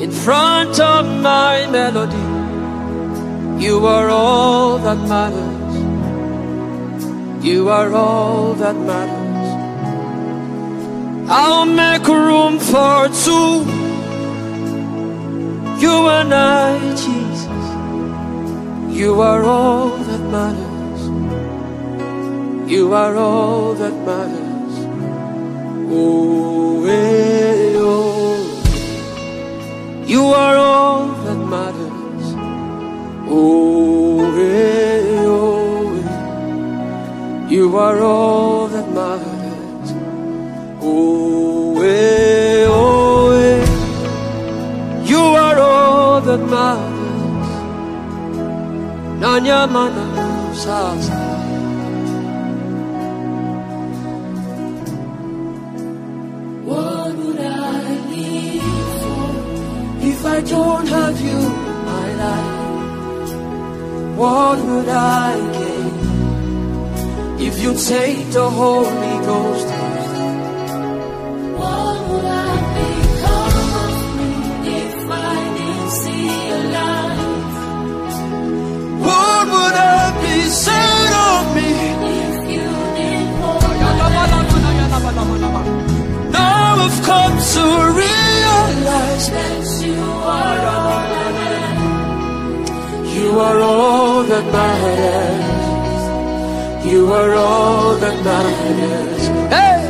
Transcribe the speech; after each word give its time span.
in 0.00 0.12
front 0.12 0.78
of 0.78 1.04
my 1.22 1.66
melody. 1.70 2.26
You 3.64 3.84
are 3.86 4.08
all 4.08 4.78
that 4.78 4.98
matters. 5.08 5.74
You 7.44 7.68
are 7.68 7.92
all 7.92 8.54
that 8.54 8.76
matters. 8.76 9.28
I'll 11.28 11.66
make 11.66 12.06
room 12.06 12.60
for 12.60 13.08
two. 13.24 13.64
You 15.82 16.08
and 16.18 16.32
I, 16.32 16.78
Jesus. 16.90 17.66
You 18.96 19.20
are 19.20 19.42
all 19.42 19.96
that 19.96 20.20
matters. 20.36 21.02
You 22.70 22.94
are 22.94 23.16
all 23.16 23.74
that 23.74 23.94
matters. 24.06 24.74
Oh, 25.90 26.86
oh. 26.86 27.57
You 30.08 30.24
are 30.28 30.56
all 30.56 31.08
that 31.24 31.36
matters. 31.36 32.34
Oh, 33.28 34.24
eh, 34.40 35.26
oh, 35.26 35.96
eh. 36.00 37.50
You 37.50 37.76
are 37.76 38.00
all 38.00 38.68
that 38.68 38.88
matters. 38.88 39.92
Oh, 40.80 41.82
eh, 41.82 42.64
oh, 42.66 43.32
eh. 43.32 43.66
You 45.04 45.20
are 45.44 45.58
all 45.58 46.22
that 46.22 46.42
matters. 46.56 47.48
Nanya 49.20 49.66
mana 49.70 50.06
sasa. 50.54 51.27
I 60.38 60.40
don't 60.42 60.86
have 60.86 61.20
you 61.20 61.36
in 61.36 61.78
my 61.90 62.08
life? 62.24 63.30
What 64.16 64.58
would 64.68 64.88
I 64.88 65.34
gain 65.58 65.94
if 67.40 67.54
you 67.60 67.74
take 67.74 68.30
the 68.30 68.48
Holy 68.48 69.16
Ghost? 69.30 69.68
What 71.62 71.98
would 72.08 72.24
I 72.24 72.54
become 72.78 73.56
of 73.82 73.96
me 74.18 74.30
if 74.78 75.10
I 75.10 75.34
didn't 75.58 75.92
see 76.02 76.26
your 76.50 76.64
light? 76.78 77.52
What 79.06 79.44
would 79.54 79.76
I 79.96 80.02
be 80.22 80.36
said 80.64 81.12
of 81.30 81.42
me? 81.56 81.70
If 82.22 82.36
you 82.54 82.68
didn't 82.96 83.32
hold 83.40 83.62
Now 86.32 86.86
I've 86.86 86.98
come 87.02 87.34
to 87.54 87.62
realize 87.98 88.17
you 89.18 90.00
are 90.00 90.66
all 90.66 91.02
that 91.02 91.28
you 93.18 93.34
are 93.40 93.60
all 93.60 94.22
that 94.22 94.44
matters. 94.52 95.44
You 96.86 97.12
are 97.12 97.34
all 97.34 97.96
that 97.96 98.24
matters. 98.24 99.26
Hey, 99.50 99.82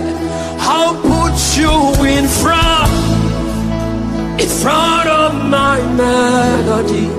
I'll 0.61 0.95
put 1.15 1.37
you 1.59 1.71
in 2.17 2.27
front, 2.27 2.91
in 4.41 4.49
front 4.49 5.09
of 5.11 5.35
my 5.45 5.79
melody. 6.05 7.11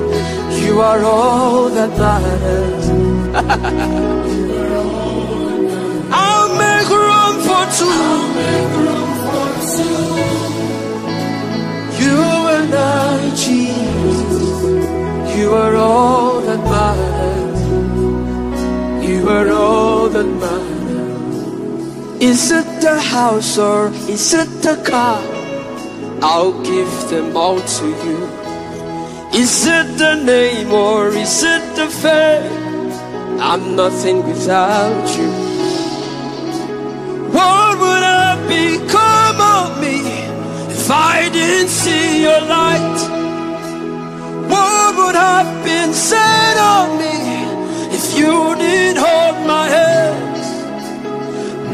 You 0.66 0.82
are 0.82 1.04
all 1.04 1.70
that 1.70 1.96
matters. 1.96 2.90
I'll 6.12 6.56
make 6.58 6.90
room 6.90 7.40
for 7.48 7.66
two. 7.78 8.10
You 12.04 12.20
and 12.56 12.74
I, 12.74 13.36
Jesus. 13.36 14.40
You 15.38 15.54
are 15.54 15.76
all 15.76 16.42
that 16.42 16.62
matters. 16.76 17.62
You 19.08 19.30
are 19.30 19.50
all 19.50 20.10
that 20.10 20.30
matters. 20.44 22.22
Is 22.22 22.52
it 22.52 22.82
the 22.82 23.00
house 23.00 23.58
or 23.58 23.88
is 24.08 24.34
it 24.34 24.50
the 24.62 24.76
car? 24.84 25.22
I'll 26.22 26.62
give 26.64 26.94
them 27.10 27.38
all 27.38 27.62
to 27.62 27.88
you. 28.06 28.20
Is 29.34 29.66
it 29.66 29.98
the 29.98 30.16
name 30.16 30.74
or 30.74 31.08
is 31.10 31.44
it 31.44 31.64
the 31.76 31.88
fame? 31.88 32.60
I'm 33.40 33.76
nothing 33.76 34.18
without 34.28 35.08
you. 35.18 35.32
What 37.32 37.69
if 40.90 40.96
I 40.96 41.30
didn't 41.30 41.70
see 41.70 42.24
your 42.24 42.42
light? 42.56 43.00
What 44.50 44.96
would 44.98 45.14
have 45.14 45.64
been 45.64 45.94
said 45.94 46.58
of 46.58 46.98
me 46.98 47.18
if 47.96 48.18
you 48.18 48.56
didn't 48.56 48.98
hold 48.98 49.46
my 49.46 49.68
hand? 49.68 50.42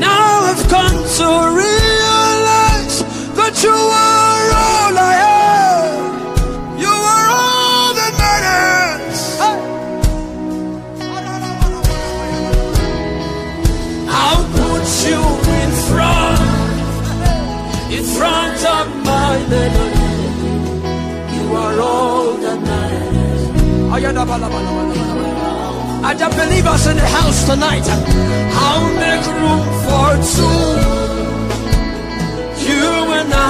Now 0.01 0.51
I've 0.51 0.67
come 0.67 0.99
to 1.19 1.29
realize 1.63 2.95
that 3.39 3.55
you 3.63 3.77
are 4.11 4.47
all 4.65 4.93
I 5.11 5.14
You 21.35 21.45
are 21.55 21.79
all 21.79 22.33
that 22.43 22.59
matters. 22.61 23.41
I 26.03 26.13
just 26.17 26.35
believe 26.37 26.65
us 26.65 26.87
in 26.87 26.95
the 26.97 27.07
house 27.07 27.45
tonight. 27.45 27.83
I'll 27.87 28.89
make 29.05 29.25
room 29.41 29.65
for 29.85 30.17
two. 30.35 30.61
You 32.69 32.89
and 33.19 33.31
I, 33.33 33.45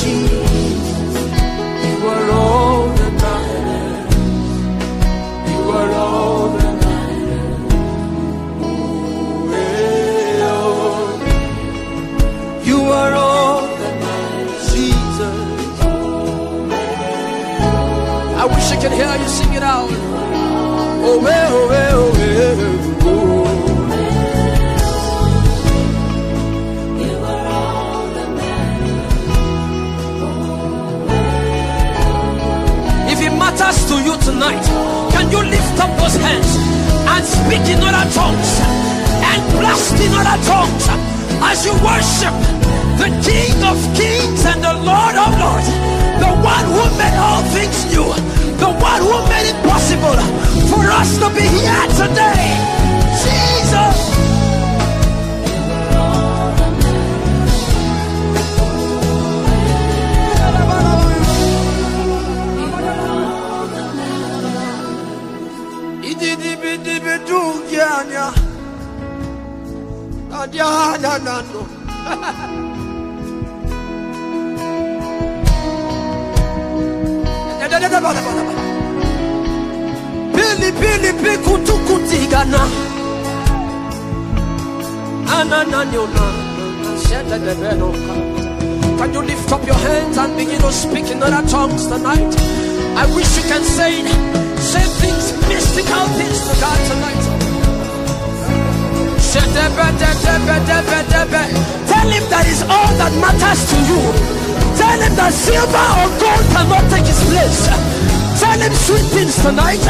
Jesus. 0.00 1.30
You 1.86 1.96
are 2.08 2.30
all 2.30 2.35
I 18.46 18.48
wish 18.54 18.70
I 18.70 18.76
could 18.80 18.92
hear 18.92 19.10
you 19.10 19.26
sing 19.26 19.54
it 19.54 19.62
out. 19.64 19.90
Oh, 19.90 21.18
well, 21.20 21.52
oh, 21.52 21.66
well, 21.66 21.98
oh, 21.98 22.12
well, 22.14 22.36
If 33.10 33.18
it 33.20 33.34
matters 33.34 33.78
to 33.90 33.94
you 34.06 34.14
tonight, 34.22 34.62
can 35.10 35.26
you 35.32 35.42
lift 35.42 35.80
up 35.82 35.90
those 35.98 36.14
hands 36.14 36.56
and 37.10 37.26
speak 37.26 37.66
in 37.66 37.82
other 37.82 38.06
tongues 38.14 38.60
and 39.26 39.42
blast 39.58 39.98
in 39.98 40.14
other 40.14 40.38
tongues 40.46 40.86
as 41.42 41.66
you 41.66 41.74
worship 41.82 42.34
the 43.02 43.10
King 43.26 43.58
of 43.66 43.76
Kings 43.98 44.46
and 44.46 44.62
the 44.62 44.74
Lord 44.86 45.16
of 45.18 45.34
Lords, 45.34 45.68
the 46.24 46.32
one 46.54 46.66
who 46.74 46.84
made 46.98 47.16
all 47.18 47.42
things 47.54 47.78
new, 47.92 48.08
the 48.62 48.70
one 48.90 49.00
who 49.06 49.16
made 49.32 49.46
it 49.52 49.58
possible 49.64 50.16
for 50.70 50.84
us 51.00 51.18
to 51.18 51.28
be 51.30 51.46
here 51.56 51.86
today. 52.00 52.44
Jesus. 53.22 54.16
Bili 80.34 80.72
bili 80.80 81.12
biku 81.22 81.58
tuku 81.66 81.98
tigana. 82.08 82.62
Anananyona. 85.36 86.26
Shete 87.02 87.38
de 87.44 87.54
benoka. 87.60 88.14
Can 88.98 89.12
you 89.12 89.22
lift 89.22 89.52
up 89.52 89.66
your 89.66 89.76
hands 89.76 90.16
and 90.18 90.36
begin 90.36 90.60
to 90.60 90.72
speak 90.72 91.10
in 91.10 91.22
other 91.22 91.46
tongues 91.48 91.86
tonight? 91.86 92.34
I 92.96 93.04
wish 93.14 93.36
you 93.36 93.42
can 93.50 93.62
say 93.62 94.02
say 94.60 94.86
things, 95.00 95.32
mystical 95.48 96.06
things 96.18 96.40
to 96.46 96.54
God 96.60 96.78
tonight. 96.90 97.24
Tell 101.86 102.10
him 102.10 102.24
that 102.30 102.46
is 102.46 102.62
all 102.62 102.90
that 103.00 103.12
matters 103.20 103.60
to 103.70 103.76
you. 103.90 104.45
Tell 104.76 104.98
him 105.00 105.14
that 105.16 105.32
silver 105.32 105.86
or 106.00 106.08
gold 106.20 106.44
cannot 106.52 106.84
take 106.92 107.08
his 107.08 107.20
place. 107.28 107.66
Tell 108.36 108.60
him 108.60 108.74
sweet 108.76 109.06
things 109.16 109.36
tonight. 109.40 109.80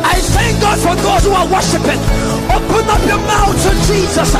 I 0.00 0.16
thank 0.32 0.56
God 0.64 0.80
for 0.80 0.96
those 0.96 1.24
who 1.28 1.32
are 1.36 1.48
worshiping. 1.48 2.00
Open 2.48 2.84
up 2.88 3.02
your 3.04 3.20
mouth 3.28 3.52
to 3.52 3.70
Jesus. 3.84 4.32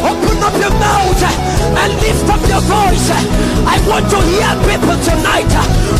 Open 0.00 0.38
up 0.40 0.56
your 0.56 0.72
mouth 0.80 1.22
and 1.76 1.92
lift 2.00 2.26
up 2.32 2.42
your 2.48 2.64
voice. 2.64 3.08
I 3.68 3.76
want 3.84 4.08
to 4.08 4.18
hear 4.32 4.52
people 4.64 4.96
tonight 5.04 5.52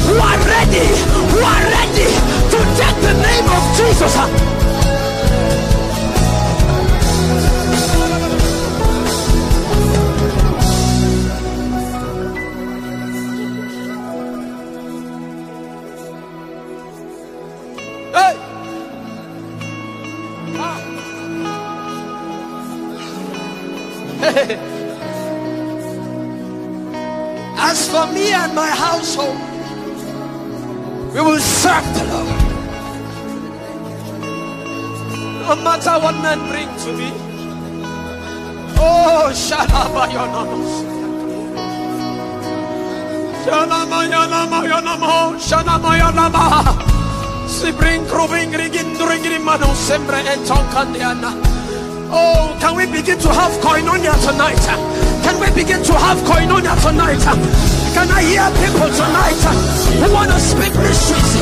who 0.09 0.17
are 0.17 0.41
ready, 0.41 0.89
who 1.31 1.39
are 1.45 1.65
ready 1.69 2.09
to 2.53 2.59
take 2.81 2.99
the 3.05 3.15
name 3.21 3.47
of 3.53 3.63
Jesus. 3.77 4.72
As 27.59 27.89
for 27.91 28.07
me 28.15 28.33
and 28.33 28.55
my 28.55 28.71
household, 28.71 29.35
we 31.13 31.21
will 31.21 31.41
serve 31.41 31.83
the 31.99 32.05
Lord. 32.07 32.39
No 35.43 35.57
matter 35.65 35.99
what 35.99 36.15
men 36.23 36.39
bring 36.47 36.71
to 36.87 36.93
me. 36.95 37.11
Oh, 38.79 39.27
Shalabayonamas. 39.35 40.71
Shalamayanamayanamo, 43.43 45.35
Shalamayanama. 45.43 46.79
Sibring 47.51 48.07
krubing 48.07 48.55
rigin 48.55 48.95
during 48.97 49.43
mano 49.43 49.75
sembre 49.75 50.23
and 50.23 50.47
tonkandiana. 50.47 51.52
Oh, 52.15 52.57
can 52.61 52.77
we 52.77 52.85
begin 52.87 53.19
to 53.21 53.29
have 53.33 53.53
koinonia 53.63 54.13
tonight? 54.21 54.61
Can 55.25 55.41
we 55.41 55.49
begin 55.55 55.83
to 55.83 55.95
have 55.95 56.19
koinonia 56.19 56.77
tonight? 56.83 57.23
Can 57.95 58.11
I 58.11 58.23
hear 58.23 58.49
people 58.61 58.91
tonight 58.93 59.41
who 59.97 60.13
want 60.13 60.31
to 60.31 60.39
speak 60.39 60.75
mysteries? 60.77 61.42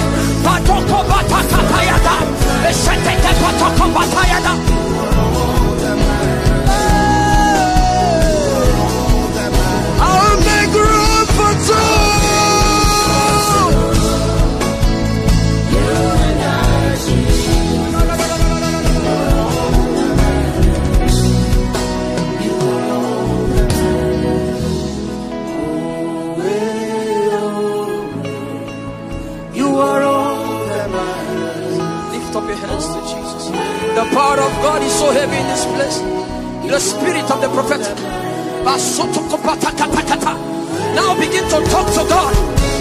Begin 41.31 41.49
to 41.49 41.71
talk 41.71 41.87
to 41.95 42.03
God. 42.11 42.35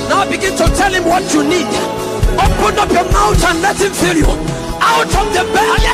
Now 0.09 0.25
begin 0.25 0.57
to 0.57 0.65
tell 0.73 0.91
him 0.91 1.05
what 1.05 1.21
you 1.33 1.43
need. 1.43 1.69
Open 2.33 2.79
up 2.81 2.89
your 2.89 3.05
mouth 3.13 3.43
and 3.45 3.61
let 3.61 3.77
him 3.77 3.93
fill 3.93 4.17
you. 4.17 4.31
Out 4.81 5.05
of 5.05 5.27
the 5.35 5.43
belly, 5.53 5.85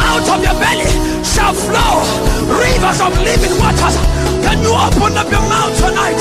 out 0.00 0.28
of 0.32 0.40
your 0.40 0.56
belly 0.56 0.88
shall 1.22 1.52
flow 1.52 2.00
rivers 2.48 3.00
of 3.04 3.12
living 3.20 3.58
waters. 3.60 3.96
Can 4.40 4.62
you 4.62 4.72
open 4.72 5.18
up 5.18 5.30
your 5.30 5.44
mouth 5.52 5.76
tonight? 5.76 6.20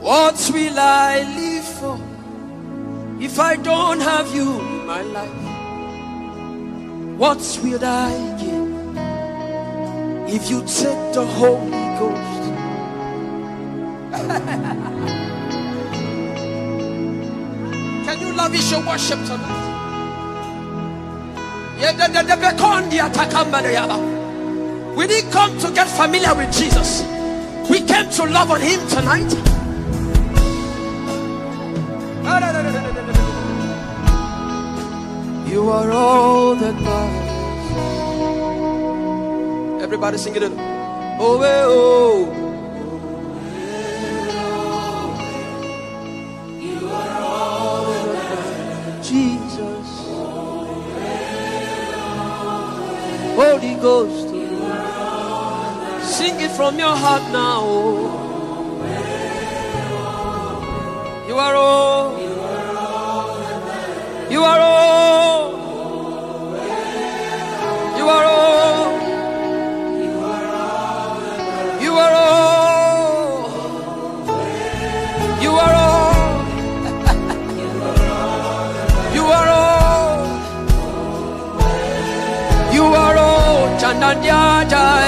What 0.00 0.50
will 0.52 0.78
I 0.78 1.34
for 1.34 1.43
if 3.34 3.40
I 3.40 3.56
don't 3.56 3.98
have 3.98 4.32
you 4.32 4.60
in 4.60 4.86
my 4.86 5.02
life? 5.02 5.28
What 7.18 7.58
will 7.64 7.84
I 7.84 8.12
give 8.38 8.68
if 10.32 10.48
you 10.48 10.60
take 10.60 11.12
the 11.12 11.26
Holy 11.26 11.72
Ghost? 11.98 12.42
Can 18.06 18.20
you 18.20 18.32
lavish 18.36 18.70
your 18.70 18.86
worship 18.86 19.18
tonight? 19.24 19.64
We 24.96 25.08
didn't 25.08 25.32
come 25.32 25.58
to 25.58 25.72
get 25.72 25.88
familiar 25.88 26.32
with 26.36 26.52
Jesus. 26.52 27.02
We 27.68 27.80
came 27.80 28.08
to 28.10 28.26
love 28.26 28.52
on 28.52 28.60
him 28.60 28.86
tonight. 28.86 29.53
You 35.54 35.70
are 35.70 35.90
all 35.92 36.56
that 36.56 36.74
matters. 36.74 37.30
Everybody 39.84 40.18
sing 40.18 40.34
it. 40.34 40.42
Oh, 41.20 41.42
eh, 41.42 41.62
oh. 41.64 42.26
Jesus. 49.00 49.88
Holy 53.38 53.74
Ghost. 53.76 54.28
Sing 56.16 56.40
it 56.40 56.50
from 56.50 56.80
your 56.80 56.96
heart 56.96 57.22
now. 57.30 57.60
oh. 57.62 58.10
You 61.28 61.36
are 61.36 61.54
all. 61.54 62.23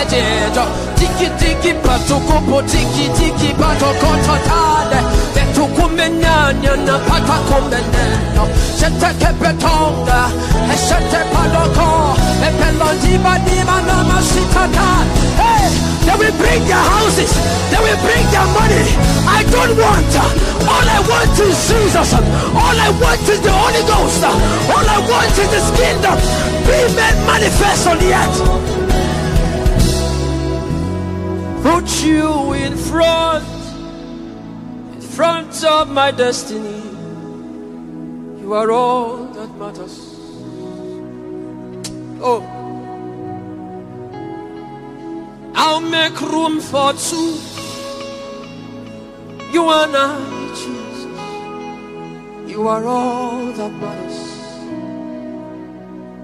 Tiki 0.08 1.26
tiki 1.38 1.72
tiki 2.62 3.06
tiki 3.18 3.50
patokoto 3.58 4.36
tade. 4.46 5.00
Vetukumenyanya 5.34 6.76
na 6.86 6.98
nama 13.82 14.22
sitata. 14.22 14.88
Hey, 15.42 15.66
they 16.06 16.16
will 16.18 16.32
bring 16.38 16.62
their 16.70 16.84
houses. 16.94 17.32
They 17.70 17.80
will 17.82 17.98
bring 18.06 18.24
their 18.30 18.46
money. 18.54 18.86
I 19.26 19.42
don't 19.50 19.74
want. 19.74 20.14
All 20.70 20.86
I 20.86 21.00
want 21.10 21.38
is 21.40 21.58
Jesus. 21.66 22.14
All 22.14 22.78
I 22.78 22.90
want 23.02 23.26
is 23.28 23.40
the 23.40 23.50
Holy 23.50 23.82
Ghost. 23.90 24.22
All 24.22 24.86
I 24.86 24.98
want 25.10 25.34
is 25.34 25.50
His 25.50 25.68
kingdom. 25.74 26.18
Be 26.62 26.78
made 26.94 27.18
manifest 27.26 27.86
on 27.88 27.98
the 27.98 28.14
earth. 28.14 28.85
Put 31.66 32.04
you 32.04 32.52
in 32.52 32.76
front, 32.76 33.44
in 34.94 35.00
front 35.00 35.64
of 35.64 35.90
my 35.90 36.12
destiny. 36.12 36.80
You 38.40 38.52
are 38.54 38.70
all 38.70 39.24
that 39.34 39.50
matters. 39.56 39.98
Oh, 42.22 42.40
I'll 45.56 45.80
make 45.80 46.20
room 46.20 46.60
for 46.60 46.92
two. 46.92 47.34
You 49.50 49.68
and 49.68 49.96
I, 49.96 50.20
Jesus. 50.54 51.04
You 52.48 52.68
are 52.68 52.84
all 52.84 53.46
that 53.46 53.72
matters. 53.72 54.20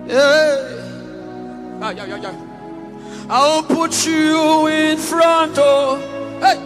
Hey. 0.07 0.79
Ah, 1.81 1.91
yeah, 1.91 2.07
yeah, 2.07 2.17
yeah. 2.23 2.52
I'll 3.29 3.63
put 3.63 4.07
you 4.07 4.67
in 4.67 4.99
front 4.99 5.59
of, 5.59 6.01
hey, 6.41 6.59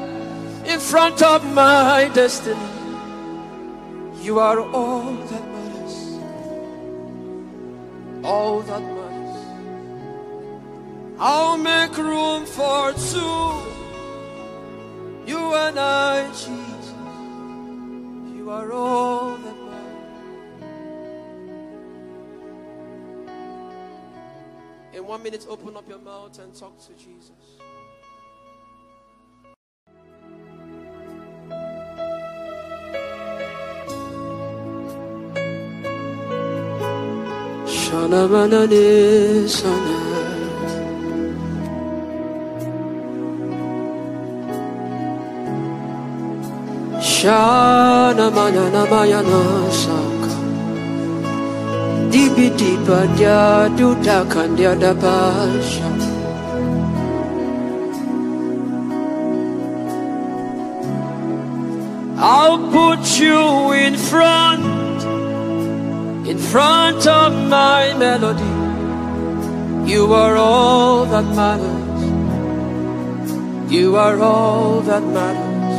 in 0.72 0.80
front 0.80 1.22
of 1.22 1.44
my 1.52 2.10
destiny. 2.14 2.60
You 4.22 4.38
are 4.40 4.60
all 4.60 5.12
that 5.12 5.44
matters. 5.54 6.18
All 8.25 8.60
that 8.62 8.82
matters. 8.82 8.96
I'll 11.18 11.56
make 11.58 11.96
room 11.96 12.44
for 12.46 12.92
two. 12.92 13.62
You 15.26 15.54
and 15.54 15.78
I, 15.78 16.26
Jesus. 16.28 16.92
You 18.34 18.50
are 18.50 18.72
all 18.72 19.36
that 19.36 19.44
matters. 19.44 19.65
One 25.06 25.22
minute, 25.22 25.46
open 25.48 25.76
up 25.76 25.88
your 25.88 26.00
mouth 26.00 26.36
and 26.40 26.52
talk 26.52 26.76
to 26.86 26.92
Jesus. 26.94 27.30
Shana 37.76 38.22
manane 38.32 39.48
sana. 39.48 39.96
Shana 47.00 48.26
manana 48.36 48.82
mayana 48.90 49.40
saka. 49.80 49.95
Dibi 52.16 52.49
diba 52.56 53.04
dia 53.12 53.68
duda 53.76 54.25
kandia 54.25 54.73
da 54.73 54.96
basha. 54.96 55.85
I'll 62.16 62.73
put 62.73 63.04
you 63.20 63.76
in 63.76 64.00
front, 64.00 64.64
in 66.25 66.38
front 66.40 67.04
of 67.04 67.37
my 67.52 67.92
melody. 68.00 68.54
You 69.85 70.08
are 70.16 70.40
all 70.40 71.04
that 71.12 71.28
matters. 71.37 72.00
You 73.68 74.00
are 74.00 74.16
all 74.25 74.80
that 74.88 75.04
matters. 75.04 75.75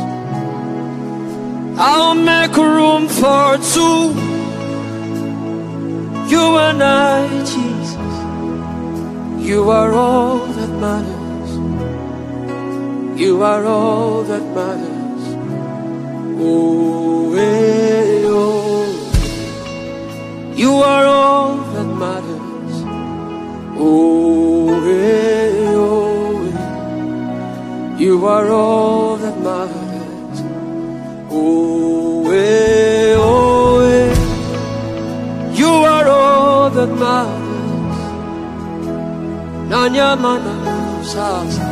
I'll 1.82 2.14
make 2.14 2.54
room 2.54 3.10
for 3.10 3.58
two. 3.74 4.37
You 6.28 6.44
and 6.58 6.82
I, 6.82 7.26
Jesus. 7.52 8.14
You 9.48 9.70
are 9.70 9.92
all 9.92 10.40
that 10.58 10.72
matters. 10.84 11.50
You 13.18 13.42
are 13.42 13.64
all 13.64 14.24
that 14.24 14.44
matters. 14.54 15.24
Oh, 16.38 17.34
eh, 17.34 18.24
oh. 18.26 18.84
You 20.54 20.72
are 20.74 21.06
all 21.06 21.56
that 21.74 21.88
matters. 22.04 22.74
Oh, 23.78 24.68
eh, 24.84 25.72
oh. 25.76 26.42
You 27.98 28.26
are 28.26 28.48
all 28.50 29.16
that 29.16 29.38
matters. 29.40 30.42
Oh, 31.30 31.77
that 36.78 36.92
matters. 37.02 37.98
Nanya 39.70 40.10
mana 40.22 40.54
sasa. 41.12 41.70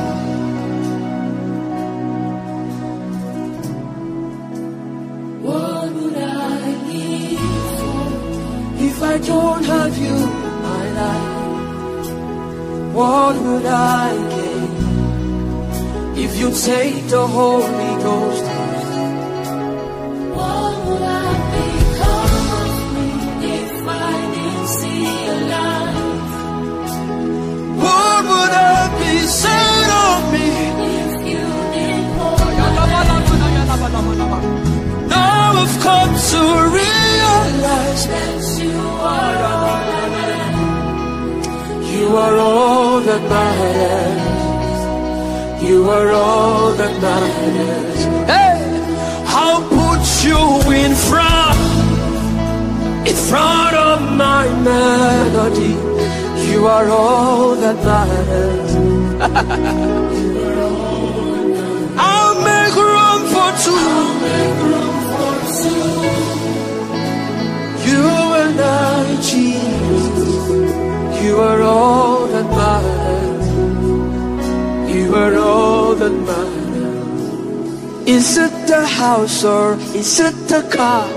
What 5.46 5.88
would 5.96 6.18
I 6.18 6.64
give 6.88 7.46
If 8.88 8.96
I 9.12 9.16
don't 9.30 9.64
have 9.74 9.94
you 10.04 10.16
in 10.50 10.56
my 10.68 10.84
life, 11.00 12.08
what 12.98 13.34
would 13.44 13.66
I 14.02 14.08
gain? 14.34 14.72
If 16.24 16.32
you 16.40 16.48
take 16.72 16.98
the 17.14 17.24
Holy 17.38 17.92
Ghost, 18.06 18.55
I 29.26 29.28
be 29.28 29.90
of 30.06 30.22
me? 30.32 30.46
You 31.30 31.46
Now 35.08 35.62
I've 35.62 35.76
come 35.82 36.12
to 36.30 36.42
realize 36.80 38.02
that 38.06 38.44
you 38.62 38.78
are 39.02 39.36
all 39.42 39.80
that 39.90 40.02
matters. 40.14 40.56
you 41.92 42.06
are 42.16 42.36
all 42.36 43.00
that 43.00 43.22
matters. 43.28 44.22
You 45.68 45.90
are 45.90 46.10
all 46.12 46.72
that 46.74 46.94
matters. 47.02 48.04
Hey, 48.30 48.60
I'll 49.26 49.64
put 49.68 50.02
you 50.24 50.40
in 50.72 50.94
front, 50.94 51.58
in 53.08 53.16
front 53.16 53.76
of 53.76 54.00
my 54.12 54.46
melody. 54.62 55.74
You 56.48 56.66
are 56.68 56.88
all 56.88 57.56
that 57.56 57.76
matters. 57.84 58.95
I'll 61.98 62.36
make 62.44 62.74
room 62.76 63.22
for 63.32 63.50
two. 63.64 63.88
You 67.88 68.04
and 68.42 68.60
I, 68.60 69.16
Jesus. 69.22 71.24
You 71.24 71.34
are 71.40 71.62
all 71.62 72.26
that 72.26 72.44
matters. 72.60 73.46
You 74.94 75.14
are 75.14 75.34
all 75.36 75.94
that 75.94 76.12
matters. 76.12 76.56
Is 78.08 78.36
it 78.36 78.52
the 78.66 78.84
house 78.86 79.42
or 79.44 79.74
is 79.94 80.20
it 80.20 80.34
the 80.48 80.62
car? 80.70 81.08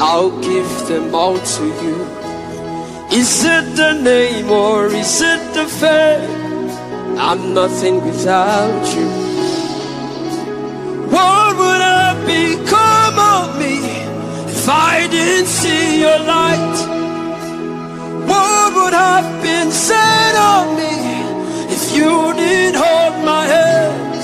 I'll 0.00 0.30
give 0.40 0.68
them 0.86 1.14
all 1.14 1.38
to 1.38 1.64
you. 1.82 1.96
Is 3.10 3.42
it 3.44 3.74
the 3.74 3.94
name 3.94 4.50
or 4.50 4.86
is 4.86 5.20
it 5.22 5.54
the 5.54 5.66
fame? 5.66 6.37
I'm 7.20 7.52
nothing 7.52 7.96
without 8.06 8.86
you. 8.96 9.08
What 11.10 11.56
would 11.58 11.82
I 11.82 12.14
become 12.24 13.18
of 13.18 13.58
me 13.58 13.76
if 14.52 14.68
I 14.68 15.08
didn't 15.10 15.48
see 15.48 16.00
your 16.00 16.18
light? 16.20 16.78
What 18.30 18.74
would 18.76 18.94
have 18.94 19.42
been 19.42 19.72
said 19.72 20.34
of 20.52 20.76
me 20.78 20.94
if 21.74 21.96
you 21.96 22.32
didn't 22.34 22.76
hold 22.76 23.24
my 23.24 23.44
hand? 23.46 24.20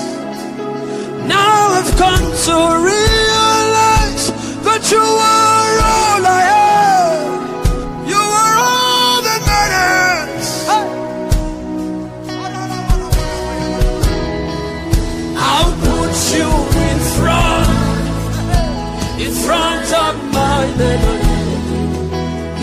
Now 1.29 1.75
I've 1.79 1.93
come 1.97 2.27
to 2.47 2.57
realize 2.93 4.25
that 4.67 4.83
you 4.93 5.05
are 5.31 5.34
my 20.65 20.77
melody. 20.77 21.35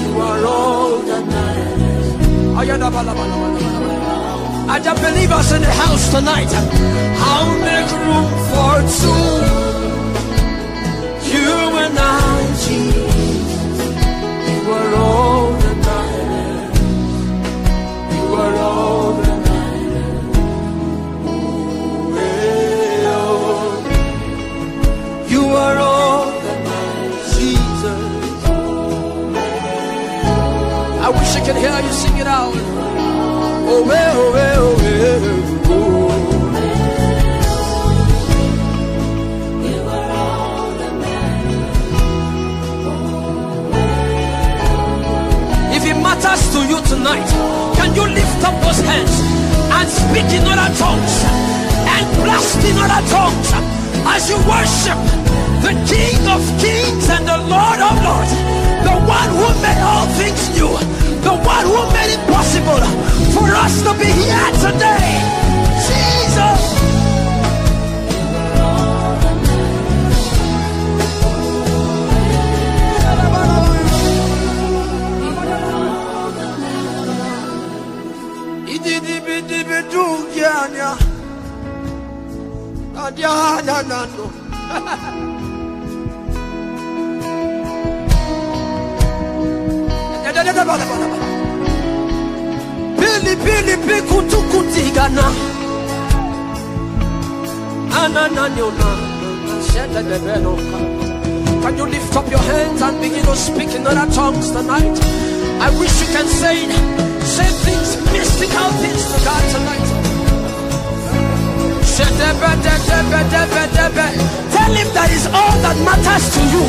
You 0.01 0.19
are 0.19 0.45
all 0.45 0.99
that 1.09 1.25
matters. 1.25 2.07
I 4.69 4.79
just 4.79 5.01
believe 5.01 5.31
us 5.31 5.51
in 5.51 5.61
the 5.61 5.71
house 5.71 6.09
tonight. 6.11 6.51
I'll 7.29 7.59
make 7.59 7.91
room 8.05 8.29
for 8.51 8.75
two. 8.99 9.70
I 31.03 31.09
wish 31.09 31.35
I 31.35 31.41
could 31.43 31.55
hear 31.55 31.79
you 31.81 31.91
sing 31.91 32.17
it 32.17 32.27
out. 32.27 32.53
Oh, 32.53 33.83
well, 33.87 34.17
oh, 34.21 34.31
well, 34.33 34.61
oh, 34.61 34.75
well. 34.77 35.41
If 45.73 45.83
it 45.89 45.97
matters 45.97 46.43
to 46.53 46.59
you 46.69 46.79
tonight, 46.85 47.29
can 47.77 47.95
you 47.95 48.05
lift 48.05 48.43
up 48.45 48.61
those 48.61 48.81
hands 48.85 49.15
and 49.73 49.89
speak 49.89 50.29
in 50.37 50.45
other 50.45 50.69
tongues 50.77 51.15
and 51.97 52.05
blast 52.21 52.61
in 52.61 52.77
other 52.77 53.01
tongues 53.09 53.49
as 54.05 54.29
you 54.29 54.37
worship 54.45 55.01
the 55.65 55.73
King 55.89 56.21
of 56.29 56.41
Kings 56.61 57.09
and 57.09 57.25
the 57.25 57.37
Lord 57.49 57.79
of 57.81 58.03
Lords? 58.05 58.60
The 58.91 58.99
one 59.07 59.29
who 59.39 59.47
made 59.63 59.81
all 59.91 60.05
things 60.19 60.43
new, 60.55 60.73
the 61.27 61.35
one 61.53 61.65
who 61.71 61.81
made 61.95 62.11
it 62.15 62.23
possible 62.27 62.81
for 63.33 63.47
us 63.63 63.73
to 63.85 63.91
be 63.99 64.09
here 64.21 64.51
today? 64.65 65.07
Jesus. 65.87 66.81
Can 101.63 101.77
you 101.77 101.85
lift 101.85 102.15
up 102.15 102.27
your 102.29 102.39
hands 102.39 102.81
and 102.81 102.99
begin 102.99 103.23
to 103.23 103.35
speak 103.35 103.69
in 103.69 103.87
other 103.87 104.11
tongues 104.11 104.51
tonight? 104.51 104.97
I 105.61 105.69
wish 105.79 105.93
you 106.01 106.07
can 106.11 106.27
say. 106.27 106.67
Say 107.23 107.47
things, 107.63 107.95
mystical 108.11 108.69
things 108.81 109.03
to 109.13 109.17
God 109.23 109.43
tonight. 109.55 109.87
Tell 114.51 114.73
him 114.73 114.87
that 114.93 115.09
is 115.11 115.25
all 115.27 115.55
that 115.63 115.77
matters 115.87 116.25
to 116.35 116.41
you. 116.51 116.65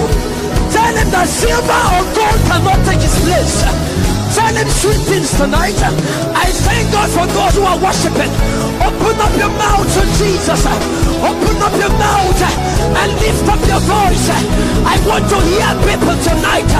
Tell 0.70 0.94
him 0.94 1.10
that 1.10 1.26
silver 1.26 1.82
or 1.96 2.04
gold 2.14 2.40
cannot 2.46 2.78
take 2.86 3.02
his 3.02 3.16
place. 3.24 4.11
Him 4.32 4.68
sweet 4.68 5.02
things 5.04 5.30
tonight. 5.36 5.76
I 6.32 6.48
thank 6.64 6.88
God 6.92 7.08
for 7.12 7.26
those 7.28 7.54
who 7.56 7.64
are 7.68 7.76
worshiping. 7.76 8.32
Open 8.80 9.16
up 9.20 9.32
your 9.36 9.52
mouth 9.60 9.84
to 9.84 10.02
Jesus. 10.16 10.64
Open 11.20 11.56
up 11.60 11.74
your 11.76 11.92
mouth 12.00 12.40
and 12.96 13.12
lift 13.20 13.44
up 13.44 13.60
your 13.68 13.82
voice. 13.84 14.28
I 14.88 14.96
want 15.04 15.28
to 15.28 15.38
hear 15.52 15.68
people 15.84 16.16
tonight 16.24 16.72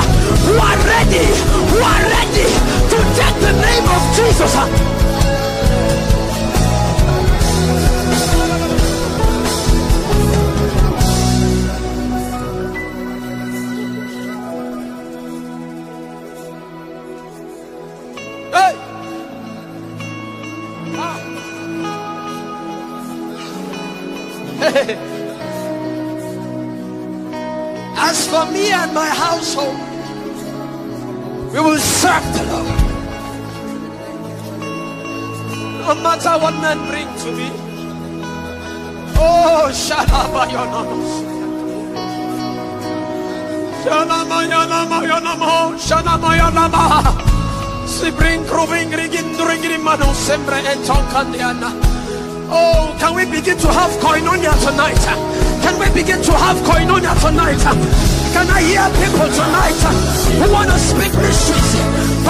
who 0.48 0.54
are 0.56 0.80
ready, 0.80 1.28
who 1.68 1.78
are 1.84 2.04
ready 2.08 2.48
to 2.88 2.98
take 3.20 3.36
the 3.44 3.52
name 3.60 3.84
of 3.84 4.02
Jesus. 4.16 5.31
As 27.96 28.28
for 28.28 28.44
me 28.52 28.70
and 28.72 28.92
my 28.94 29.08
household, 29.08 29.76
we 31.52 31.60
will 31.60 31.78
serve 31.78 32.24
the 32.34 32.42
Lord. 32.50 32.78
No 35.82 35.94
matter 36.02 36.38
what 36.42 36.54
men 36.60 36.78
bring 36.88 37.08
to 37.22 37.32
me. 37.32 37.50
Oh, 39.16 39.70
Shalabayonamas. 39.72 41.10
Shalamayanamayanamo, 43.82 45.76
Shalamayanama. 45.78 47.31
Oh, 52.50 52.96
can 52.98 53.14
we 53.14 53.24
begin 53.24 53.56
to 53.58 53.68
have 53.68 53.90
koinonia 54.02 54.52
tonight? 54.60 54.98
Can 55.62 55.78
we 55.78 55.86
begin 55.94 56.20
to 56.22 56.32
have 56.32 56.56
koinonia 56.66 57.14
tonight? 57.20 57.62
Can 58.34 58.48
I 58.50 58.60
hear 58.62 58.88
people 58.98 59.28
tonight 59.30 59.78
who 60.34 60.52
want 60.52 60.70
to 60.70 60.78
speak 60.78 61.12
mysteries? 61.14 62.21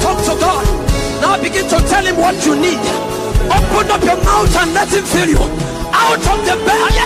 Talk 0.00 0.18
to 0.24 0.34
God. 0.40 0.64
Now 1.20 1.40
begin 1.40 1.68
to 1.68 1.78
tell 1.88 2.04
him 2.04 2.16
what 2.16 2.36
you 2.46 2.56
need. 2.56 2.80
Open 3.50 3.90
up 3.90 4.02
your 4.02 4.16
mouth 4.24 4.56
and 4.56 4.72
let 4.74 4.88
him 4.92 5.04
fill 5.04 5.28
you. 5.28 5.42
Out 5.92 6.18
of 6.18 6.38
the 6.48 6.56
belly, 6.64 6.98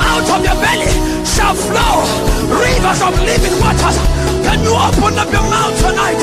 out 0.00 0.28
of 0.30 0.40
your 0.44 0.56
belly 0.62 0.92
shall 1.26 1.54
flow 1.54 2.04
rivers 2.48 3.00
of 3.02 3.14
living 3.22 3.56
waters. 3.60 3.96
Can 4.44 4.58
you 4.64 4.74
open 4.74 5.18
up 5.18 5.30
your 5.32 5.42
mouth 5.42 5.76
tonight? 5.80 6.22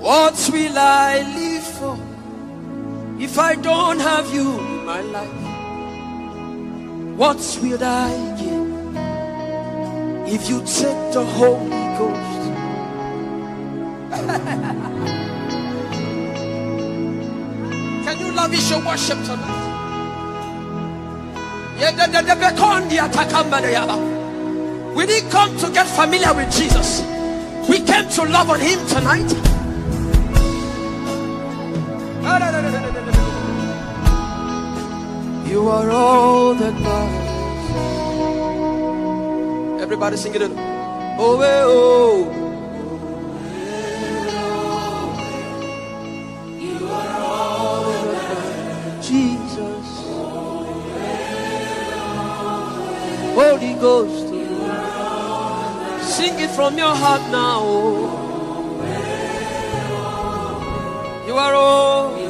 What 0.00 0.50
will 0.52 0.78
I 0.78 1.33
if 3.34 3.40
I 3.40 3.56
don't 3.56 3.98
have 3.98 4.32
you 4.32 4.60
in 4.60 4.84
my 4.84 5.00
life? 5.00 5.28
What 7.18 7.58
will 7.60 7.82
I 7.82 8.36
give 8.38 8.68
if 10.32 10.48
you 10.48 10.60
take 10.60 11.12
the 11.12 11.24
Holy 11.24 11.68
Ghost? 11.98 12.42
Can 18.04 18.18
you 18.20 18.30
lavish 18.36 18.70
your 18.70 18.84
worship 18.86 19.18
tonight? 19.24 19.62
We 24.94 25.06
didn't 25.06 25.30
come 25.30 25.56
to 25.56 25.70
get 25.70 25.88
familiar 25.88 26.32
with 26.34 26.52
Jesus. 26.52 27.02
We 27.68 27.80
came 27.80 28.08
to 28.10 28.24
love 28.26 28.50
on 28.50 28.60
him 28.60 28.86
tonight. 28.86 29.34
You 35.54 35.68
are 35.68 35.88
all 35.88 36.54
that 36.56 36.74
matters. 36.84 37.30
Everybody 39.80 40.16
sing 40.16 40.34
it. 40.34 40.42
in. 40.42 40.52
Oh, 41.16 41.40
eh, 41.40 41.62
oh. 41.64 42.26
You 46.58 46.88
are 46.88 47.20
all 47.20 47.92
that 48.10 48.24
matters. 48.34 49.06
Jesus. 49.08 49.86
Holy 53.38 53.74
Ghost. 53.74 54.26
Sing 56.16 56.34
it 56.40 56.50
from 56.50 56.76
your 56.76 56.96
heart 56.96 57.22
now. 57.30 57.62
You 61.28 61.34
are 61.36 61.54
all. 61.54 62.23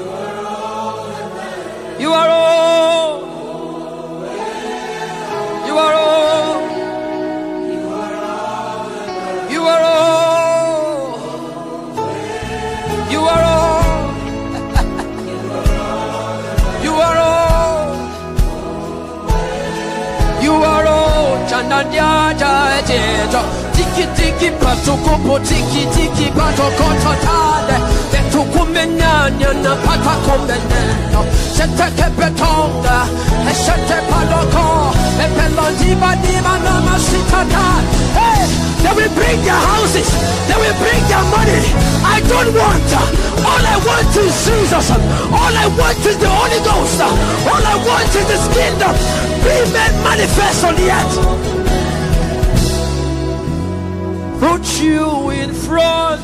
They 38.85 38.93
will 38.95 39.15
bring 39.17 39.39
their 39.43 39.59
houses. 39.59 40.09
They 40.47 40.59
will 40.61 40.77
bring 40.79 41.03
their 41.11 41.25
money. 41.33 41.61
I 42.05 42.21
don't 42.29 42.53
want 42.55 43.25
all 43.45 43.61
i 43.61 43.77
want 43.85 44.17
is 44.17 44.35
jesus. 44.47 44.91
All 44.91 45.55
i 45.57 45.67
want 45.77 45.99
is 46.07 46.17
the 46.17 46.29
holy 46.29 46.61
ghost. 46.65 47.01
All 47.01 47.65
i 47.65 47.77
want 47.83 48.15
is 48.15 48.45
kingdom 48.55 48.95
be 49.45 49.57
made 49.73 49.97
manifest 50.03 50.65
on 50.65 50.75
the 50.75 50.89
earth 50.89 51.64
put 54.45 54.65
you 54.81 55.31
in 55.31 55.51
front 55.53 56.23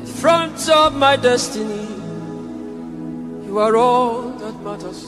in 0.00 0.06
front 0.06 0.68
of 0.70 0.94
my 0.94 1.16
destiny 1.16 1.86
you 3.46 3.58
are 3.58 3.76
all 3.76 4.30
that 4.42 4.56
matters 4.66 5.00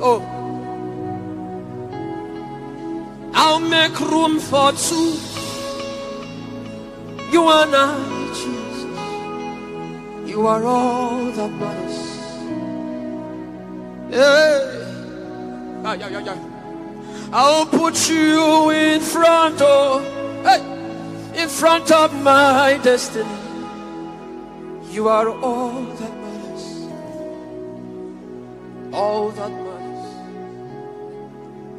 oh 0.00 0.20
I'll 3.38 3.60
make 3.60 4.00
room 4.00 4.40
for 4.40 4.72
two. 4.72 5.14
You 7.30 7.48
and 7.48 7.76
I, 7.76 7.94
Jesus. 8.34 8.82
You 10.28 10.46
are 10.46 10.64
all 10.64 11.26
that 11.26 11.52
matters. 11.52 11.98
Yeah. 14.10 15.82
Ah, 15.84 15.94
yeah, 15.94 16.08
yeah, 16.08 16.20
yeah. 16.20 16.55
I'll 17.32 17.66
put 17.66 18.08
you 18.08 18.70
in 18.70 19.00
front 19.00 19.60
of, 19.60 20.02
hey, 20.44 20.62
in 21.42 21.48
front 21.48 21.90
of 21.90 22.14
my 22.22 22.78
destiny. 22.82 23.28
You 24.90 25.08
are 25.08 25.28
all 25.28 25.82
that 25.82 26.14
matters. 26.24 26.88
All 28.92 29.30
that 29.30 29.50
matters. 29.50 29.66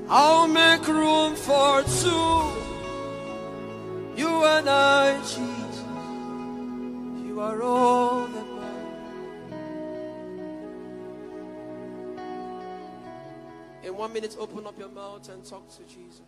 I'll 0.10 0.48
make 0.48 0.88
room 0.88 1.36
for 1.36 1.84
two. 1.84 2.58
You 4.16 4.46
and 4.46 4.70
I, 4.70 5.18
Jesus. 5.22 5.84
You 7.26 7.40
are 7.40 7.62
all 7.62 8.28
that 8.28 8.47
one 13.98 14.14
minute, 14.14 14.36
open 14.40 14.66
up 14.68 14.78
your 14.78 14.90
mouth 14.90 15.28
and 15.30 15.44
talk 15.44 15.68
to 15.76 15.84
Jesus. 15.84 16.22